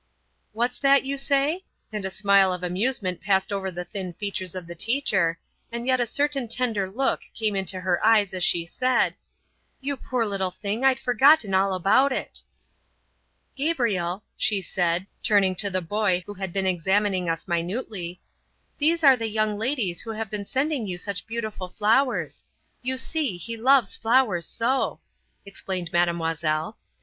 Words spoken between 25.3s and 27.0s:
explained Mademoiselle.